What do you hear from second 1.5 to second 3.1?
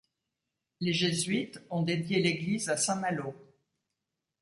ont dédié l'église à Saint